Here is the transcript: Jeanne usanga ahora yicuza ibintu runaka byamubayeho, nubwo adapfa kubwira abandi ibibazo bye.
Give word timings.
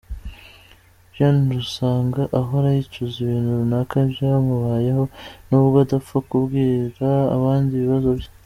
Jeanne 1.13 1.53
usanga 1.63 2.21
ahora 2.39 2.67
yicuza 2.77 3.15
ibintu 3.25 3.49
runaka 3.59 3.97
byamubayeho, 4.11 5.03
nubwo 5.47 5.75
adapfa 5.85 6.15
kubwira 6.29 7.09
abandi 7.37 7.71
ibibazo 7.75 8.09
bye. 8.17 8.29